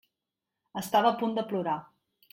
Estava 0.81 1.11
a 1.11 1.19
punt 1.21 1.37
de 1.39 1.47
plorar. 1.53 1.79